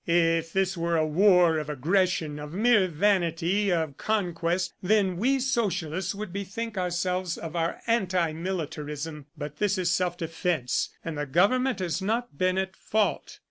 [0.07, 6.15] If this were a war of aggression, of mere vanity, of conquest, then we Socialists
[6.15, 9.27] would bethink ourselves of our anti militarism.
[9.37, 13.37] But this is self defense, and the government has not been at fault.